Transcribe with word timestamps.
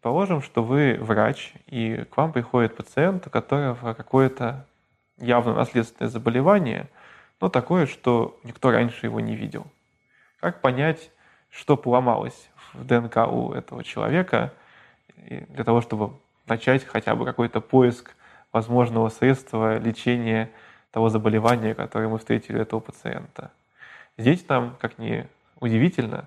Предположим, 0.00 0.40
что 0.40 0.62
вы 0.62 0.96
врач, 0.98 1.52
и 1.66 2.06
к 2.10 2.16
вам 2.16 2.32
приходит 2.32 2.74
пациент, 2.74 3.26
у 3.26 3.30
которого 3.30 3.92
какое-то 3.92 4.64
явно 5.18 5.52
наследственное 5.52 6.08
заболевание, 6.08 6.86
но 7.38 7.50
такое, 7.50 7.84
что 7.84 8.40
никто 8.42 8.70
раньше 8.70 9.04
его 9.04 9.20
не 9.20 9.36
видел. 9.36 9.66
Как 10.40 10.62
понять, 10.62 11.10
что 11.50 11.76
поломалось 11.76 12.48
в 12.72 12.86
ДНК 12.86 13.30
у 13.30 13.52
этого 13.52 13.84
человека, 13.84 14.54
для 15.18 15.64
того, 15.64 15.82
чтобы 15.82 16.14
начать 16.46 16.82
хотя 16.82 17.14
бы 17.14 17.26
какой-то 17.26 17.60
поиск 17.60 18.16
возможного 18.52 19.10
средства 19.10 19.76
лечения 19.76 20.50
того 20.92 21.10
заболевания, 21.10 21.74
которое 21.74 22.08
мы 22.08 22.16
встретили 22.16 22.56
у 22.56 22.62
этого 22.62 22.80
пациента. 22.80 23.50
Здесь 24.16 24.48
нам, 24.48 24.78
как 24.80 24.96
ни 24.96 25.26
удивительно, 25.60 26.24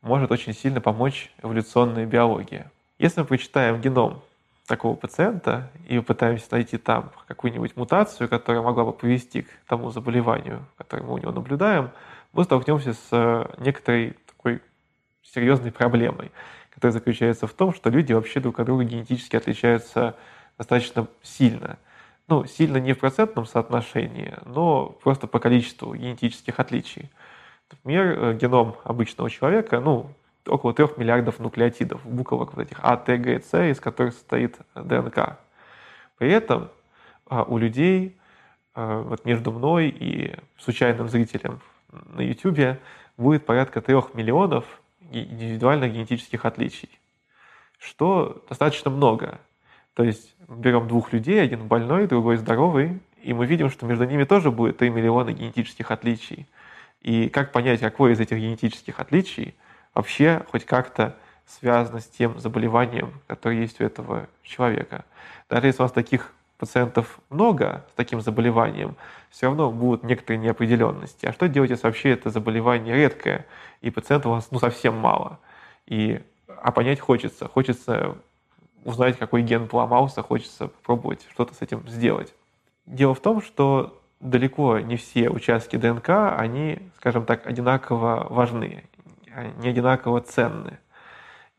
может 0.00 0.30
очень 0.30 0.52
сильно 0.52 0.80
помочь 0.80 1.32
эволюционная 1.42 2.06
биология. 2.06 2.70
Если 2.98 3.20
мы 3.20 3.26
прочитаем 3.26 3.80
геном 3.80 4.22
такого 4.66 4.96
пациента 4.96 5.70
и 5.86 5.98
пытаемся 6.00 6.46
найти 6.50 6.78
там 6.78 7.10
какую-нибудь 7.28 7.76
мутацию, 7.76 8.28
которая 8.28 8.62
могла 8.62 8.84
бы 8.84 8.92
привести 8.92 9.42
к 9.42 9.48
тому 9.68 9.90
заболеванию, 9.90 10.64
которое 10.78 11.02
мы 11.02 11.14
у 11.14 11.18
него 11.18 11.30
наблюдаем, 11.30 11.90
мы 12.32 12.44
столкнемся 12.44 12.94
с 12.94 13.08
э, 13.12 13.46
некоторой 13.58 14.16
такой 14.26 14.62
серьезной 15.22 15.72
проблемой, 15.72 16.32
которая 16.70 16.92
заключается 16.92 17.46
в 17.46 17.52
том, 17.52 17.74
что 17.74 17.90
люди 17.90 18.14
вообще 18.14 18.40
друг 18.40 18.58
от 18.58 18.66
друга 18.66 18.84
генетически 18.84 19.36
отличаются 19.36 20.16
достаточно 20.56 21.06
сильно. 21.22 21.78
Ну, 22.28 22.46
сильно 22.46 22.78
не 22.78 22.94
в 22.94 22.98
процентном 22.98 23.46
соотношении, 23.46 24.34
но 24.46 24.86
просто 24.86 25.26
по 25.26 25.38
количеству 25.38 25.94
генетических 25.94 26.58
отличий. 26.58 27.10
Например, 27.70 28.06
э, 28.06 28.34
геном 28.34 28.76
обычного 28.84 29.28
человека, 29.28 29.80
ну, 29.80 30.10
около 30.48 30.72
3 30.72 30.88
миллиардов 30.96 31.38
нуклеотидов, 31.38 32.04
буквок 32.04 32.54
вот 32.54 32.66
этих 32.66 32.78
А, 32.82 32.96
Т, 32.96 33.16
Г, 33.16 33.40
С, 33.40 33.70
из 33.70 33.80
которых 33.80 34.14
состоит 34.14 34.56
ДНК. 34.74 35.38
При 36.18 36.30
этом 36.30 36.70
а, 37.28 37.42
у 37.42 37.58
людей, 37.58 38.16
а, 38.74 39.02
вот 39.02 39.24
между 39.24 39.52
мной 39.52 39.88
и 39.88 40.34
случайным 40.58 41.08
зрителем 41.08 41.60
на 41.90 42.20
YouTube 42.20 42.78
будет 43.16 43.46
порядка 43.46 43.80
3 43.80 43.94
миллионов 44.14 44.64
индивидуальных 45.10 45.92
генетических 45.92 46.44
отличий, 46.44 46.90
что 47.78 48.42
достаточно 48.48 48.90
много. 48.90 49.38
То 49.94 50.02
есть 50.02 50.34
берем 50.48 50.88
двух 50.88 51.12
людей, 51.12 51.42
один 51.42 51.66
больной, 51.66 52.06
другой 52.06 52.36
здоровый, 52.36 53.00
и 53.22 53.32
мы 53.32 53.46
видим, 53.46 53.70
что 53.70 53.86
между 53.86 54.04
ними 54.04 54.24
тоже 54.24 54.50
будет 54.50 54.78
3 54.78 54.90
миллиона 54.90 55.32
генетических 55.32 55.90
отличий. 55.90 56.46
И 57.00 57.28
как 57.28 57.52
понять, 57.52 57.80
какое 57.80 58.12
из 58.12 58.20
этих 58.20 58.36
генетических 58.36 59.00
отличий 59.00 59.54
вообще 59.96 60.44
хоть 60.50 60.64
как-то 60.64 61.16
связано 61.46 62.00
с 62.00 62.06
тем 62.06 62.38
заболеванием, 62.38 63.12
которое 63.26 63.60
есть 63.60 63.80
у 63.80 63.84
этого 63.84 64.28
человека. 64.42 65.04
Даже 65.48 65.66
если 65.66 65.82
у 65.82 65.84
вас 65.84 65.92
таких 65.92 66.32
пациентов 66.58 67.18
много 67.30 67.84
с 67.92 67.94
таким 67.94 68.20
заболеванием, 68.20 68.96
все 69.30 69.46
равно 69.46 69.70
будут 69.70 70.02
некоторые 70.02 70.38
неопределенности. 70.38 71.26
А 71.26 71.32
что 71.32 71.48
делать, 71.48 71.70
если 71.70 71.86
вообще 71.86 72.10
это 72.10 72.30
заболевание 72.30 72.94
редкое, 72.94 73.46
и 73.80 73.90
пациентов 73.90 74.32
у 74.32 74.34
вас 74.34 74.48
ну, 74.50 74.58
совсем 74.58 74.96
мало? 74.96 75.38
И, 75.86 76.20
а 76.62 76.72
понять 76.72 77.00
хочется. 77.00 77.48
Хочется 77.48 78.16
узнать, 78.84 79.18
какой 79.18 79.42
ген 79.42 79.68
поломался, 79.68 80.22
хочется 80.22 80.68
попробовать 80.68 81.26
что-то 81.30 81.54
с 81.54 81.62
этим 81.62 81.86
сделать. 81.88 82.34
Дело 82.86 83.14
в 83.14 83.20
том, 83.20 83.42
что 83.42 84.00
далеко 84.20 84.78
не 84.78 84.96
все 84.96 85.28
участки 85.28 85.76
ДНК, 85.76 86.10
они, 86.38 86.78
скажем 86.96 87.26
так, 87.26 87.46
одинаково 87.46 88.26
важны, 88.30 88.84
не 89.58 89.68
одинаково 89.68 90.20
ценны. 90.20 90.78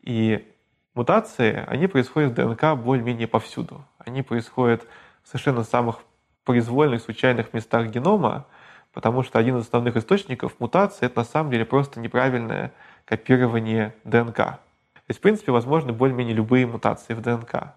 И 0.00 0.46
мутации, 0.94 1.64
они 1.66 1.86
происходят 1.86 2.32
в 2.32 2.34
ДНК 2.34 2.76
более-менее 2.76 3.28
повсюду. 3.28 3.84
Они 3.98 4.22
происходят 4.22 4.86
в 5.22 5.28
совершенно 5.28 5.64
самых 5.64 6.00
произвольных, 6.44 7.02
случайных 7.02 7.52
местах 7.52 7.88
генома, 7.88 8.46
потому 8.92 9.22
что 9.22 9.38
один 9.38 9.58
из 9.58 9.62
основных 9.62 9.96
источников 9.96 10.58
мутации— 10.58 11.06
это 11.06 11.18
на 11.18 11.24
самом 11.24 11.50
деле 11.50 11.64
просто 11.64 12.00
неправильное 12.00 12.72
копирование 13.04 13.94
ДНК. 14.04 14.36
То 14.36 15.10
есть, 15.10 15.20
в 15.20 15.22
принципе, 15.22 15.52
возможны 15.52 15.92
более-менее 15.92 16.34
любые 16.34 16.66
мутации 16.66 17.14
в 17.14 17.20
ДНК. 17.20 17.74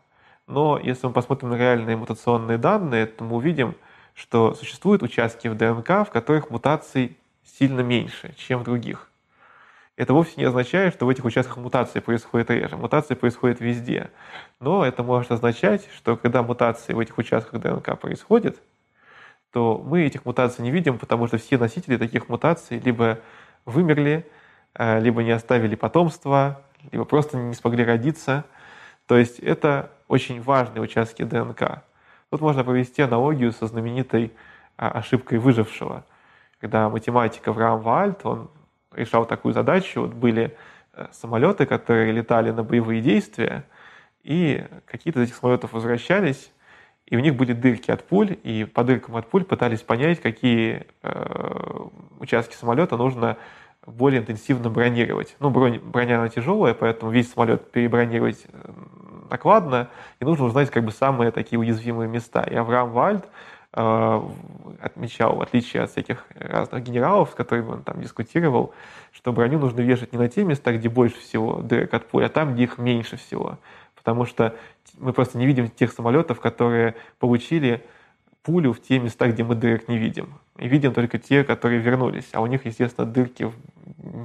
Но 0.48 0.78
если 0.78 1.08
мы 1.08 1.14
посмотрим 1.14 1.50
на 1.50 1.56
реальные 1.56 1.96
мутационные 1.96 2.58
данные, 2.58 3.06
то 3.06 3.24
мы 3.24 3.38
увидим, 3.38 3.76
что 4.14 4.54
существуют 4.54 5.04
участки 5.04 5.48
в 5.48 5.56
ДНК, 5.56 6.08
в 6.08 6.12
которых 6.12 6.50
мутаций 6.50 7.18
сильно 7.44 7.82
меньше, 7.82 8.34
чем 8.38 8.60
в 8.60 8.64
других. 8.64 9.11
Это 9.98 10.14
вовсе 10.14 10.34
не 10.38 10.46
означает, 10.46 10.94
что 10.94 11.06
в 11.06 11.10
этих 11.10 11.26
участках 11.26 11.58
мутации 11.58 12.00
происходит 12.00 12.50
реже. 12.50 12.78
Мутации 12.78 13.14
происходят 13.14 13.60
везде. 13.60 14.10
Но 14.60 14.86
это 14.86 15.04
может 15.04 15.32
означать, 15.32 15.88
что 15.96 16.16
когда 16.16 16.44
мутации 16.44 16.94
в 16.94 17.00
этих 17.00 17.18
участках 17.18 17.62
ДНК 17.62 18.00
происходят, 18.00 18.62
то 19.52 19.78
мы 19.86 20.04
этих 20.04 20.26
мутаций 20.26 20.64
не 20.64 20.72
видим, 20.72 20.98
потому 20.98 21.28
что 21.28 21.38
все 21.38 21.58
носители 21.58 21.98
таких 21.98 22.30
мутаций 22.30 22.80
либо 22.80 23.20
вымерли, 23.66 24.26
э, 24.76 25.00
либо 25.02 25.24
не 25.24 25.32
оставили 25.32 25.76
потомства, 25.76 26.62
либо 26.92 27.04
просто 27.04 27.38
не 27.38 27.54
смогли 27.54 27.84
родиться. 27.84 28.46
То 29.08 29.18
есть 29.18 29.40
это 29.40 29.92
очень 30.08 30.42
важные 30.42 30.82
участки 30.82 31.24
ДНК. 31.24 31.84
Тут 32.30 32.40
можно 32.40 32.64
провести 32.64 33.02
аналогию 33.02 33.52
со 33.52 33.68
знаменитой 33.68 34.32
а, 34.78 34.90
ошибкой 34.90 35.40
выжившего. 35.40 36.06
Когда 36.62 36.90
математик 36.90 37.46
Авраам 37.48 37.82
Ваальт, 37.82 38.26
он 38.26 38.50
решал 38.94 39.26
такую 39.26 39.54
задачу, 39.54 40.02
вот 40.02 40.14
были 40.14 40.56
э, 40.94 41.08
самолеты, 41.12 41.66
которые 41.66 42.12
летали 42.12 42.52
на 42.52 42.64
боевые 42.64 43.02
действия, 43.02 43.66
и 44.24 44.64
какие-то 44.86 45.20
из 45.20 45.30
этих 45.30 45.36
самолетов 45.36 45.74
возвращались, 45.74 46.52
и 47.06 47.18
у 47.18 47.20
них 47.20 47.36
были 47.36 47.54
дырки 47.54 47.92
от 47.92 48.04
пуль, 48.04 48.38
и 48.44 48.64
по 48.66 48.84
дыркам 48.84 49.18
от 49.18 49.28
пуль 49.28 49.44
пытались 49.44 49.82
понять, 49.82 50.22
какие 50.22 50.88
э, 51.04 51.88
участки 52.20 52.56
самолета 52.56 52.98
нужно 52.98 53.38
более 53.86 54.22
интенсивно 54.22 54.70
бронировать. 54.70 55.36
Ну, 55.40 55.50
бронь, 55.50 55.80
броня 55.80 56.20
она 56.20 56.30
тяжелая, 56.30 56.74
поэтому 56.74 57.12
весь 57.12 57.32
самолет 57.32 57.72
перебронировать 57.72 58.46
э, 58.48 58.72
накладно, 59.30 59.90
и 60.20 60.26
нужно 60.26 60.46
узнать 60.46 60.70
как 60.70 60.84
бы 60.84 60.92
самые 60.92 61.32
такие 61.32 61.58
уязвимые 61.58 62.08
места. 62.08 62.44
И 62.44 62.54
Авраам 62.54 62.92
Вальд 62.92 63.26
отмечал, 63.74 65.36
в 65.36 65.42
отличие 65.42 65.84
от 65.84 65.92
всяких 65.92 66.26
разных 66.36 66.84
генералов, 66.84 67.30
с 67.32 67.34
которыми 67.34 67.70
он 67.70 67.84
там 67.84 68.02
дискутировал, 68.02 68.74
что 69.14 69.32
броню 69.32 69.60
нужно 69.60 69.82
вешать 69.82 70.12
не 70.12 70.20
на 70.20 70.28
те 70.28 70.44
места, 70.44 70.74
где 70.74 70.90
больше 70.90 71.20
всего 71.20 71.62
дырок 71.62 71.94
от 71.94 72.08
пуль, 72.08 72.26
а 72.26 72.30
там, 72.30 72.54
где 72.54 72.64
их 72.64 72.78
меньше 72.78 73.16
всего. 73.16 73.60
Потому 73.96 74.26
что 74.26 74.56
мы 74.98 75.14
просто 75.14 75.38
не 75.38 75.46
видим 75.46 75.70
тех 75.70 75.94
самолетов, 75.94 76.42
которые 76.42 76.96
получили 77.20 77.86
пулю 78.44 78.74
в 78.74 78.82
те 78.82 79.00
места, 79.00 79.28
где 79.28 79.44
мы 79.44 79.56
дырок 79.56 79.88
не 79.88 79.98
видим. 79.98 80.34
И 80.58 80.68
видим 80.68 80.94
только 80.94 81.18
те, 81.18 81.44
которые 81.44 81.80
вернулись, 81.80 82.30
а 82.34 82.42
у 82.42 82.48
них, 82.48 82.66
естественно, 82.66 83.08
дырки 83.08 83.44
в 83.44 83.54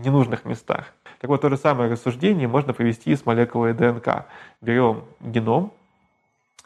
ненужных 0.04 0.44
местах. 0.44 0.92
Так 1.20 1.30
вот, 1.30 1.40
то 1.40 1.48
же 1.48 1.56
самое 1.56 1.90
рассуждение 1.90 2.48
можно 2.48 2.72
провести 2.72 3.14
с 3.14 3.24
молекулой 3.24 3.74
ДНК. 3.74 4.26
Берем 4.60 5.04
геном 5.20 5.72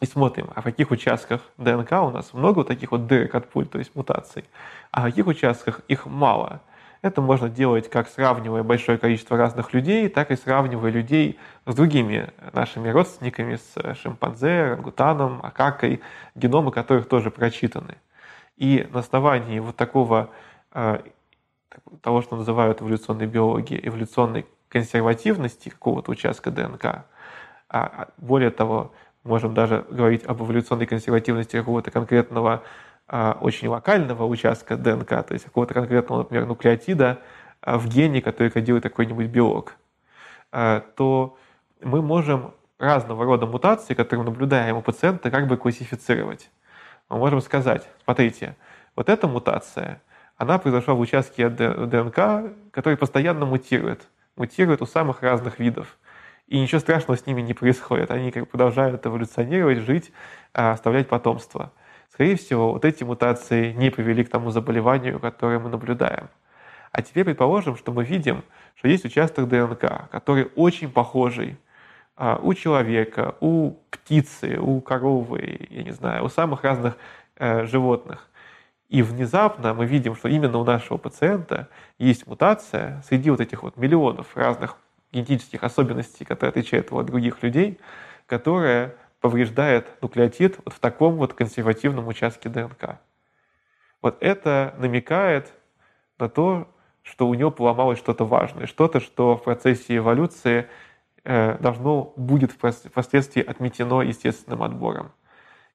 и 0.00 0.06
смотрим, 0.06 0.49
а 0.55 0.62
в 0.62 0.65
каких 0.65 0.91
участках 0.91 1.43
ДНК 1.59 1.93
у 1.93 2.11
нас 2.11 2.33
много 2.33 2.59
вот 2.59 2.69
таких 2.69 2.91
вот 2.91 3.06
дырок 3.06 3.34
от 3.34 3.49
пуль, 3.50 3.66
то 3.66 3.78
есть 3.78 3.94
мутаций, 3.94 4.44
а 4.91 5.03
в 5.03 5.05
каких 5.05 5.27
участках 5.27 5.81
их 5.88 6.06
мало. 6.06 6.62
Это 7.03 7.22
можно 7.22 7.49
делать 7.49 7.88
как 7.88 8.09
сравнивая 8.09 8.62
большое 8.62 8.99
количество 8.99 9.37
разных 9.37 9.72
людей, 9.72 10.09
так 10.09 10.31
и 10.31 10.37
сравнивая 10.37 10.91
людей 10.91 11.38
с 11.66 11.75
другими 11.75 12.31
нашими 12.53 12.88
родственниками, 12.91 13.56
с 13.56 13.94
шимпанзе, 13.94 14.71
рангутаном, 14.71 15.41
акакой, 15.43 16.00
геномы 16.34 16.72
которых 16.72 17.09
тоже 17.09 17.31
прочитаны. 17.31 17.97
И 18.56 18.87
на 18.93 19.00
основании 19.00 19.61
вот 19.61 19.77
такого 19.77 20.31
э, 20.72 21.00
того, 22.03 22.21
что 22.21 22.37
называют 22.37 22.82
эволюционной 22.82 23.26
биологией, 23.26 23.87
эволюционной 23.87 24.47
консервативности 24.69 25.70
какого-то 25.70 26.12
участка 26.12 26.50
ДНК, 26.50 26.85
а, 26.85 27.05
а 27.70 28.08
более 28.19 28.50
того, 28.50 28.93
можем 29.25 29.55
даже 29.55 29.84
говорить 29.90 30.25
об 30.25 30.43
эволюционной 30.43 30.87
консервативности 30.87 31.56
какого-то 31.56 31.90
конкретного 31.90 32.62
а, 33.06 33.37
очень 33.40 33.69
локального 33.69 34.25
участка 34.25 34.76
ДНК, 34.76 35.08
то 35.08 35.32
есть 35.32 35.44
какого-то 35.44 35.75
конкретного, 35.75 36.20
например, 36.20 36.46
нуклеотида 36.46 37.19
а, 37.61 37.78
в 37.78 37.88
гене, 37.88 38.22
который 38.22 38.50
кодирует 38.50 38.84
какой-нибудь 38.84 39.26
белок, 39.26 39.75
а, 40.52 40.81
то 40.96 41.37
мы 41.82 42.02
можем 42.02 42.55
разного 42.78 43.25
рода 43.25 43.46
мутации, 43.46 43.94
которые 43.94 44.25
мы 44.25 44.31
наблюдаем 44.31 44.76
у 44.76 44.82
пациента, 44.82 45.31
как 45.31 45.46
бы 45.49 45.56
классифицировать. 45.56 46.50
Мы 47.08 47.19
можем 47.19 47.40
сказать, 47.40 47.87
смотрите, 48.05 48.56
вот 48.96 49.08
эта 49.08 49.28
мутация, 49.28 50.00
она 50.37 50.58
произошла 50.58 50.94
в 50.94 51.00
участке 51.00 51.49
ДНК, 51.49 52.55
который 52.70 52.96
постоянно 52.96 53.44
мутирует. 53.44 54.08
Мутирует 54.37 54.81
у 54.81 54.87
самых 54.87 55.23
разных 55.23 55.58
видов. 55.58 55.99
И 56.50 56.61
ничего 56.61 56.81
страшного 56.81 57.17
с 57.17 57.25
ними 57.25 57.41
не 57.41 57.55
происходит. 57.55 58.11
Они 58.11 58.31
как 58.31 58.49
продолжают 58.49 59.06
эволюционировать, 59.06 59.79
жить, 59.79 60.12
оставлять 60.52 61.08
потомство 61.08 61.73
скорее 62.20 62.37
всего, 62.37 62.73
вот 62.73 62.85
эти 62.85 63.02
мутации 63.02 63.73
не 63.73 63.88
привели 63.88 64.25
к 64.25 64.29
тому 64.29 64.50
заболеванию, 64.50 65.19
которое 65.19 65.58
мы 65.58 65.70
наблюдаем. 65.70 66.29
А 66.93 67.00
теперь 67.00 67.25
предположим, 67.25 67.76
что 67.76 67.93
мы 67.93 68.05
видим, 68.05 68.44
что 68.75 68.88
есть 68.88 69.06
участок 69.06 69.49
ДНК, 69.49 70.11
который 70.11 70.50
очень 70.55 70.91
похожий 70.91 71.56
а, 72.17 72.38
у 72.43 72.52
человека, 72.52 73.37
у 73.41 73.70
птицы, 73.91 74.58
у 74.58 74.82
коровы, 74.82 75.67
я 75.70 75.82
не 75.82 75.93
знаю, 75.93 76.25
у 76.25 76.29
самых 76.29 76.62
разных 76.62 76.99
э, 77.37 77.64
животных. 77.64 78.29
И 78.91 79.00
внезапно 79.00 79.73
мы 79.73 79.87
видим, 79.87 80.14
что 80.14 80.29
именно 80.29 80.58
у 80.58 80.64
нашего 80.64 80.99
пациента 80.99 81.69
есть 81.99 82.26
мутация 82.26 83.02
среди 83.08 83.31
вот 83.31 83.41
этих 83.41 83.62
вот 83.62 83.79
миллионов 83.79 84.37
разных 84.37 84.76
генетических 85.12 85.62
особенностей, 85.65 86.25
которые 86.25 86.51
отличают 86.51 86.89
его 86.89 87.01
от 87.01 87.07
других 87.07 87.43
людей, 87.43 87.79
которая 88.27 88.95
повреждает 89.21 90.01
нуклеотид 90.03 90.59
вот 90.65 90.75
в 90.75 90.79
таком 90.79 91.17
вот 91.17 91.35
консервативном 91.35 92.09
участке 92.09 92.49
ДНК. 92.49 93.01
Вот 94.03 94.17
это 94.21 94.75
намекает 94.79 95.53
на 96.19 96.29
то, 96.29 96.69
что 97.03 97.29
у 97.29 97.35
него 97.35 97.51
поломалось 97.51 97.99
что-то 97.99 98.25
важное, 98.25 98.67
что-то, 98.67 99.01
что 99.01 99.37
в 99.37 99.43
процессе 99.43 99.97
эволюции 99.97 100.69
э, 101.25 101.59
должно 101.59 102.12
будет 102.17 102.53
впоследствии 102.53 103.43
отметено 103.43 104.03
естественным 104.03 104.62
отбором. 104.62 105.12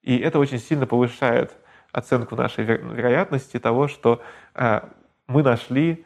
И 0.01 0.17
это 0.17 0.39
очень 0.39 0.59
сильно 0.59 0.85
повышает 0.85 1.55
оценку 1.91 2.35
нашей 2.35 2.63
вероятности 2.63 3.59
того, 3.59 3.87
что 3.87 4.21
э, 4.53 4.81
мы 5.27 5.43
нашли 5.43 6.05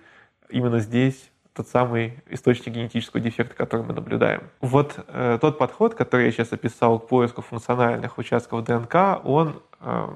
именно 0.49 0.79
здесь 0.79 1.31
тот 1.59 1.67
самый 1.67 2.13
источник 2.29 2.73
генетического 2.73 3.19
дефекта, 3.19 3.53
который 3.53 3.85
мы 3.85 3.93
наблюдаем. 3.93 4.43
Вот 4.61 4.97
э, 5.07 5.37
тот 5.41 5.57
подход, 5.57 5.93
который 5.93 6.27
я 6.27 6.31
сейчас 6.31 6.53
описал 6.53 6.99
к 6.99 7.09
поиску 7.09 7.41
функциональных 7.41 8.17
участков 8.17 8.63
ДНК, 8.63 9.19
он 9.25 9.61
э, 9.81 10.07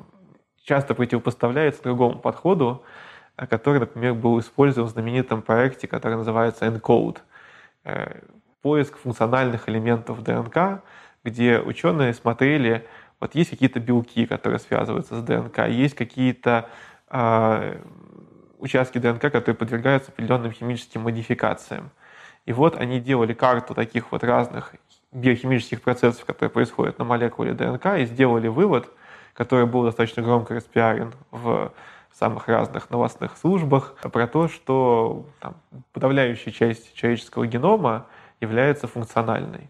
часто 0.63 0.95
противопоставляется 0.95 1.83
другому 1.83 2.17
подходу, 2.19 2.85
э, 3.35 3.45
который, 3.45 3.81
например, 3.81 4.13
был 4.13 4.39
использован 4.39 4.87
в 4.87 4.91
знаменитом 4.93 5.41
проекте, 5.41 5.85
который 5.85 6.15
называется 6.15 6.65
ENCODE. 6.65 7.17
Э, 7.83 8.21
поиск 8.61 8.97
функциональных 8.97 9.67
элементов 9.67 10.23
ДНК, 10.23 10.81
где 11.25 11.59
ученые 11.59 12.13
смотрели, 12.13 12.87
вот 13.19 13.35
есть 13.35 13.49
какие-то 13.49 13.81
белки, 13.81 14.25
которые 14.25 14.59
связываются 14.59 15.19
с 15.19 15.21
ДНК, 15.21 15.67
есть 15.67 15.95
какие-то 15.95 16.69
э, 17.09 17.81
участки 18.63 18.97
ДНК, 18.97 19.21
которые 19.21 19.55
подвергаются 19.55 20.11
определенным 20.11 20.53
химическим 20.53 21.01
модификациям. 21.01 21.91
И 22.45 22.53
вот 22.53 22.77
они 22.77 22.99
делали 22.99 23.33
карту 23.33 23.73
таких 23.73 24.11
вот 24.11 24.23
разных 24.23 24.73
биохимических 25.11 25.81
процессов, 25.81 26.25
которые 26.25 26.49
происходят 26.49 26.97
на 26.97 27.03
молекуле 27.03 27.53
ДНК, 27.53 27.85
и 27.97 28.05
сделали 28.05 28.47
вывод, 28.47 28.89
который 29.33 29.65
был 29.65 29.83
достаточно 29.83 30.23
громко 30.23 30.55
распиарен 30.55 31.13
в 31.31 31.73
самых 32.13 32.47
разных 32.47 32.89
новостных 32.89 33.37
службах, 33.37 33.95
про 34.01 34.27
то, 34.27 34.47
что 34.47 35.25
там, 35.39 35.55
подавляющая 35.91 36.53
часть 36.53 36.93
человеческого 36.95 37.45
генома 37.45 38.05
является 38.39 38.87
функциональной. 38.87 39.69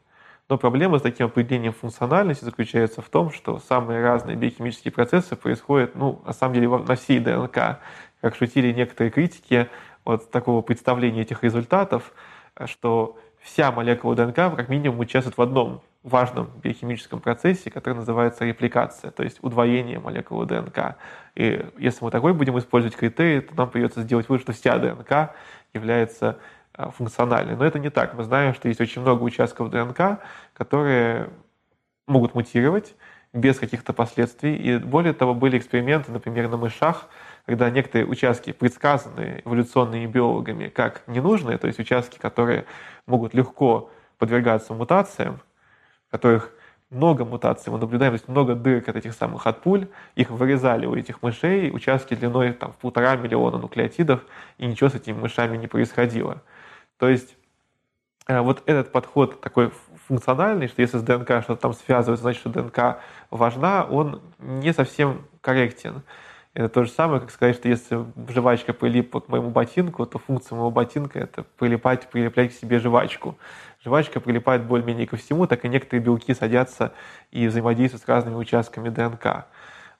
Но 0.49 0.57
проблема 0.57 0.99
с 0.99 1.01
таким 1.01 1.27
определением 1.27 1.73
функциональности 1.73 2.43
заключается 2.43 3.01
в 3.01 3.09
том, 3.09 3.31
что 3.31 3.59
самые 3.59 4.03
разные 4.03 4.35
биохимические 4.35 4.91
процессы 4.91 5.35
происходят, 5.35 5.95
ну, 5.95 6.21
на 6.25 6.33
самом 6.33 6.53
деле, 6.53 6.67
на 6.67 6.95
всей 6.95 7.19
ДНК 7.19 7.79
как 8.23 8.37
шутили 8.37 8.71
некоторые 8.71 9.11
критики 9.11 9.67
от 10.05 10.31
такого 10.31 10.61
представления 10.61 11.23
этих 11.23 11.43
результатов, 11.43 12.13
что 12.67 13.19
вся 13.41 13.69
молекула 13.69 14.15
ДНК 14.15 14.55
как 14.55 14.69
минимум 14.69 15.01
участвует 15.01 15.37
в 15.37 15.41
одном 15.41 15.81
важном 16.03 16.49
биохимическом 16.63 17.19
процессе, 17.19 17.69
который 17.69 17.95
называется 17.95 18.45
репликация, 18.45 19.11
то 19.11 19.23
есть 19.23 19.39
удвоение 19.41 19.99
молекулы 19.99 20.45
ДНК. 20.45 20.95
И 21.35 21.65
если 21.77 22.05
мы 22.05 22.11
такой 22.11 22.33
будем 22.33 22.57
использовать 22.57 22.95
критерий, 22.95 23.41
то 23.41 23.53
нам 23.55 23.69
придется 23.69 24.01
сделать 24.01 24.29
вывод, 24.29 24.41
что 24.41 24.53
вся 24.53 24.77
ДНК 24.77 25.35
является 25.73 26.39
а, 26.73 26.91
функциональной. 26.91 27.57
Но 27.57 27.65
это 27.65 27.77
не 27.77 27.89
так. 27.89 28.13
Мы 28.13 28.23
знаем, 28.23 28.53
что 28.53 28.69
есть 28.69 28.79
очень 28.79 29.01
много 29.01 29.21
участков 29.23 29.69
ДНК, 29.69 30.19
которые 30.53 31.29
могут 32.07 32.35
мутировать 32.35 32.95
без 33.33 33.59
каких-то 33.59 33.91
последствий. 33.91 34.55
И 34.55 34.77
более 34.77 35.13
того, 35.13 35.33
были 35.33 35.57
эксперименты, 35.57 36.11
например, 36.11 36.47
на 36.49 36.57
мышах, 36.57 37.09
когда 37.45 37.69
некоторые 37.69 38.07
участки 38.07 38.51
предсказаны 38.51 39.41
эволюционными 39.43 40.05
биологами 40.05 40.69
как 40.69 41.03
ненужные, 41.07 41.57
то 41.57 41.67
есть 41.67 41.79
участки, 41.79 42.17
которые 42.17 42.65
могут 43.05 43.33
легко 43.33 43.91
подвергаться 44.17 44.73
мутациям, 44.73 45.39
которых 46.09 46.51
много 46.93 47.25
мутаций, 47.25 47.71
мы 47.73 47.79
наблюдаем, 47.79 48.13
то 48.13 48.15
есть 48.15 48.27
много 48.27 48.55
дырок 48.55 48.87
от 48.87 48.95
этих 48.95 49.13
самых 49.13 49.47
от 49.47 49.61
пуль, 49.61 49.87
их 50.15 50.29
вырезали 50.29 50.85
у 50.85 50.95
этих 50.95 51.21
мышей, 51.21 51.71
участки 51.73 52.13
длиной 52.13 52.53
там, 52.53 52.71
в 52.71 52.77
полтора 52.77 53.15
миллиона 53.15 53.57
нуклеотидов, 53.57 54.21
и 54.57 54.65
ничего 54.65 54.89
с 54.89 54.95
этими 54.95 55.17
мышами 55.17 55.57
не 55.57 55.67
происходило. 55.67 56.41
То 56.97 57.09
есть 57.09 57.35
э, 58.27 58.39
вот 58.39 58.61
этот 58.67 58.91
подход 58.91 59.41
такой 59.41 59.71
функциональный, 60.07 60.67
что 60.67 60.81
если 60.81 60.97
с 60.97 61.01
ДНК 61.01 61.41
что-то 61.43 61.55
там 61.55 61.73
связывается, 61.73 62.21
значит, 62.21 62.41
что 62.41 62.49
ДНК 62.49 62.99
важна, 63.31 63.83
он 63.83 64.21
не 64.37 64.71
совсем 64.73 65.25
корректен. 65.41 66.03
Это 66.53 66.69
то 66.69 66.83
же 66.83 66.91
самое, 66.91 67.19
как 67.19 67.31
сказать, 67.31 67.55
что 67.55 67.67
если 67.67 68.05
жвачка 68.29 68.73
прилипла 68.73 69.21
к 69.21 69.27
моему 69.27 69.49
ботинку, 69.49 70.05
то 70.05 70.19
функция 70.19 70.55
моего 70.55 70.69
ботинка— 70.69 71.17
это 71.21 71.43
прилипать, 71.57 72.07
прилеплять 72.09 72.51
к 72.51 72.59
себе 72.59 72.79
жвачку. 72.79 73.37
Жвачка 73.83 74.19
прилипает 74.19 74.63
более-менее 74.63 75.07
ко 75.07 75.17
всему, 75.17 75.47
так 75.47 75.65
и 75.65 75.69
некоторые 75.69 76.03
белки 76.03 76.33
садятся 76.35 76.93
и 77.31 77.47
взаимодействуют 77.47 78.03
с 78.03 78.07
разными 78.07 78.35
участками 78.35 78.89
ДНК. 78.89 79.47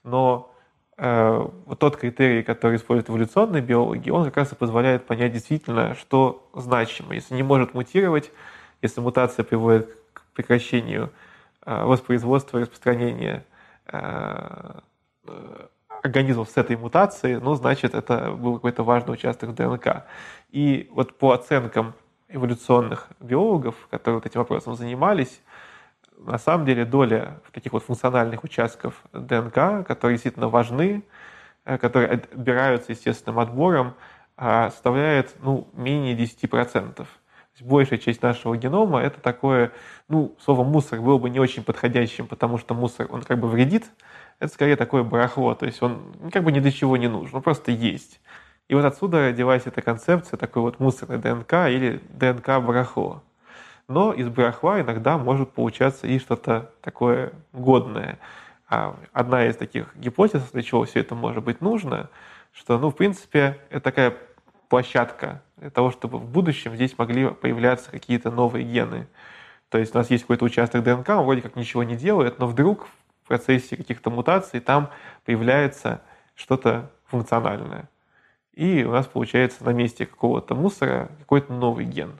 Но 0.03 0.53
э, 0.97 1.47
вот 1.65 1.79
тот 1.79 1.97
критерий, 1.97 2.44
который 2.44 2.77
используют 2.77 3.09
эволюционные 3.09 3.63
биологи, 3.63 4.11
он 4.11 4.23
как 4.25 4.38
раз 4.38 4.51
и 4.51 4.56
позволяет 4.56 5.07
понять 5.07 5.33
действительно, 5.33 5.95
что 5.95 6.47
значимо. 6.53 7.15
Если 7.15 7.33
не 7.33 7.44
может 7.44 7.73
мутировать, 7.73 8.31
если 8.83 9.01
мутация 9.01 9.44
приводит 9.44 9.97
к 10.13 10.21
прекращению 10.35 11.09
э, 11.65 11.83
воспроизводства 11.83 12.59
и 12.59 12.61
распространения 12.61 13.44
э, 13.88 14.81
организмов 16.03 16.50
с 16.50 16.57
этой 16.57 16.75
мутацией, 16.75 17.39
ну, 17.39 17.55
значит, 17.55 17.95
это 17.95 18.31
был 18.31 18.55
какой-то 18.55 18.83
важный 18.83 19.13
участок 19.13 19.55
ДНК. 19.55 20.05
И 20.51 20.89
вот 20.91 21.17
по 21.17 21.31
оценкам 21.31 21.94
эволюционных 22.27 23.07
биологов, 23.19 23.75
которые 23.89 24.15
вот 24.17 24.25
этим 24.25 24.41
вопросом 24.41 24.75
занимались, 24.75 25.41
на 26.17 26.38
самом 26.38 26.65
деле 26.65 26.85
доля 26.85 27.39
таких 27.51 27.71
вот 27.73 27.83
функциональных 27.83 28.44
участков 28.44 29.01
ДНК, 29.13 29.85
которые 29.88 30.15
действительно 30.15 30.50
важны, 30.50 31.03
э, 31.65 31.77
которые 31.77 32.11
отбираются 32.11 32.91
естественным 32.91 33.39
отбором, 33.39 33.94
а, 34.35 34.71
составляет 34.71 35.35
ну, 35.41 35.67
менее 35.73 36.15
10%. 36.15 37.07
Большая 37.62 38.00
часть 38.00 38.22
нашего 38.22 38.57
генома 38.57 39.00
это 39.02 39.19
такое, 39.22 39.72
ну, 40.10 40.36
слово 40.40 40.64
мусор 40.64 41.02
было 41.02 41.18
бы 41.19 41.30
не 41.30 41.40
очень 41.40 41.64
подходящим, 41.64 42.28
потому 42.28 42.57
что 42.57 42.74
мусор, 42.74 43.07
он 43.12 43.22
как 43.22 43.40
бы 43.40 43.48
вредит, 43.48 43.86
это 44.40 44.52
скорее 44.52 44.76
такое 44.76 45.04
барахло, 45.04 45.54
то 45.54 45.66
есть 45.66 45.81
он 45.81 46.02
как 46.31 46.44
бы 46.44 46.52
ни 46.52 46.60
для 46.60 46.72
чего 46.72 46.98
не 46.98 47.07
нужен, 47.07 47.36
он 47.36 47.42
просто 47.44 47.72
есть. 47.72 48.19
И 48.69 48.76
вот 48.76 48.86
отсюда 48.86 49.30
родилась 49.30 49.64
эта 49.66 49.81
концепция 49.81 50.38
такой 50.38 50.64
вот 50.64 50.80
мусорной 50.80 51.19
ДНК 51.19 51.54
или 51.69 52.02
ДНК-барахло. 52.10 53.22
Но 53.88 54.14
из 54.14 54.30
барахла 54.30 54.81
иногда 54.81 55.18
может 55.18 55.52
получаться 55.52 56.07
и 56.07 56.18
что-то 56.18 56.72
такое 56.81 57.33
годное. 57.52 58.18
А 58.68 58.95
одна 59.12 59.45
из 59.45 59.57
таких 59.57 59.95
гипотез, 59.95 60.42
для 60.52 60.64
чего 60.64 60.86
все 60.86 61.02
это 61.02 61.14
может 61.14 61.44
быть 61.44 61.62
нужно, 61.62 62.10
что, 62.54 62.80
ну, 62.80 62.90
в 62.90 62.95
принципе, 62.95 63.60
это 63.69 63.81
такая 63.81 64.18
площадка 64.69 65.42
для 65.63 65.69
того, 65.69 65.91
чтобы 65.91 66.17
в 66.17 66.29
будущем 66.29 66.75
здесь 66.75 66.97
могли 66.97 67.29
появляться 67.29 67.89
какие-то 67.89 68.29
новые 68.29 68.65
гены. 68.65 69.07
То 69.69 69.77
есть 69.77 69.95
у 69.95 69.97
нас 69.97 70.11
есть 70.11 70.23
какой-то 70.23 70.43
участок 70.43 70.83
ДНК, 70.83 71.07
он 71.11 71.23
вроде 71.23 71.41
как 71.41 71.55
ничего 71.55 71.83
не 71.83 71.95
делает, 71.95 72.37
но 72.37 72.47
вдруг 72.47 72.89
в 73.23 73.27
процессе 73.29 73.77
каких-то 73.77 74.09
мутаций 74.09 74.59
там 74.59 74.89
появляется 75.23 76.01
что-то 76.35 76.91
функциональное. 77.05 77.89
И 78.53 78.83
у 78.83 78.91
нас 78.91 79.07
получается 79.07 79.63
на 79.63 79.69
месте 79.69 80.05
какого-то 80.05 80.53
мусора 80.53 81.09
какой-то 81.19 81.53
новый 81.53 81.85
ген. 81.85 82.19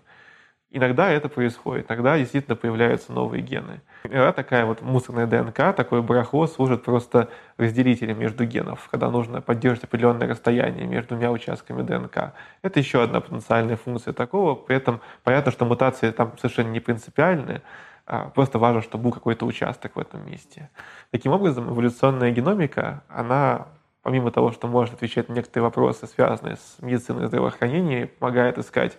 Иногда 0.76 1.12
это 1.12 1.30
происходит, 1.30 1.86
иногда 1.88 2.18
действительно 2.18 2.56
появляются 2.56 3.14
новые 3.14 3.44
гены. 3.44 3.82
Иногда 4.06 4.32
такая 4.32 4.66
вот 4.66 4.82
мусорная 4.82 5.28
ДНК, 5.28 5.76
такое 5.76 6.02
барахло 6.02 6.48
служит 6.48 6.84
просто 6.84 7.30
разделителем 7.58 8.18
между 8.18 8.44
генов, 8.46 8.88
когда 8.90 9.12
нужно 9.12 9.40
поддерживать 9.40 9.84
определенное 9.84 10.28
расстояние 10.28 10.88
между 10.88 11.10
двумя 11.10 11.32
участками 11.32 11.84
ДНК. 11.84 12.34
Это 12.64 12.80
еще 12.80 13.04
одна 13.04 13.22
потенциальная 13.22 13.76
функция 13.76 14.14
такого. 14.14 14.56
При 14.56 14.76
этом 14.76 15.00
понятно, 15.24 15.52
что 15.52 15.66
мутации 15.66 16.10
там 16.10 16.36
совершенно 16.40 16.70
не 16.70 16.80
принципиальные, 16.80 17.62
а 18.08 18.30
просто 18.30 18.58
важно, 18.58 18.82
чтобы 18.82 19.04
был 19.04 19.12
какой-то 19.12 19.46
участок 19.46 19.96
в 19.96 20.00
этом 20.00 20.26
месте. 20.26 20.72
Таким 21.12 21.34
образом, 21.34 21.72
эволюционная 21.72 22.32
геномика, 22.32 23.04
она 23.10 23.68
помимо 24.02 24.32
того, 24.32 24.52
что 24.52 24.68
может 24.68 24.96
отвечать 24.96 25.30
на 25.30 25.34
некоторые 25.34 25.66
вопросы, 25.66 26.08
связанные 26.08 26.56
с 26.56 26.82
медициной 26.82 27.26
и 27.26 27.28
здравоохранением, 27.28 28.10
помогает 28.20 28.58
искать 28.58 28.98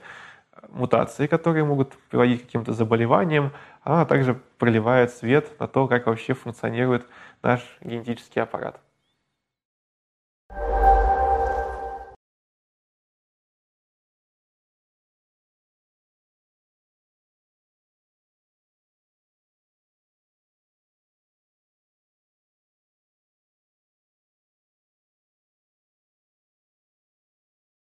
мутации, 0.69 1.27
которые 1.27 1.65
могут 1.65 1.97
приводить 2.11 2.43
к 2.43 2.47
каким-то 2.47 2.73
заболеваниям, 2.73 3.53
она 3.83 4.05
также 4.05 4.35
проливает 4.59 5.13
свет 5.13 5.59
на 5.61 5.69
то, 5.69 5.89
как 5.89 6.07
вообще 6.07 6.35
функционирует 6.35 7.07
наш 7.43 7.61
генетический 7.81 8.43
аппарат. 8.43 8.81